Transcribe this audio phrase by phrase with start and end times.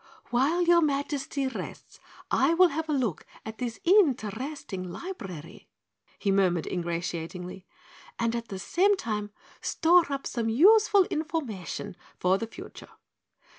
[0.31, 1.99] "While your Majesty rests
[2.31, 5.67] I will have a look at this interesting library,"
[6.17, 7.67] he murmured ingratiatingly,
[8.17, 9.29] "and at the same time
[9.61, 12.89] store up some useful information for the future."